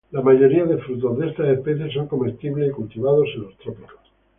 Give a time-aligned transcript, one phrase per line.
[0.09, 3.99] La mayoría de frutos de estas especies son comestibles y cultivados en los trópicos.